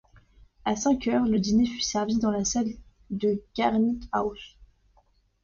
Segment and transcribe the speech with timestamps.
[0.65, 2.71] À cinq heures, le dîner fut servi dans la salle
[3.11, 4.57] de Granite-house.